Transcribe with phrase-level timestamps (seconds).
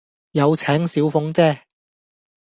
[0.31, 1.61] 有請小鳳姐